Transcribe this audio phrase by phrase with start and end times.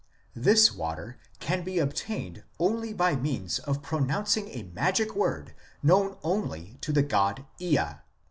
[0.33, 6.79] This water can be obtained only by means of pronouncing a magic word known only
[6.81, 7.99] to the god Ea.